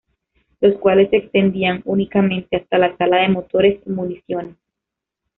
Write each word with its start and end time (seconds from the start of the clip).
Los 0.61 0.79
cuales, 0.79 1.11
se 1.11 1.17
extendían 1.17 1.83
únicamente 1.85 2.57
hasta 2.57 2.79
la 2.79 2.97
sala 2.97 3.17
de 3.17 3.27
motores 3.29 3.79
y 3.85 3.91
municiones. 3.91 4.55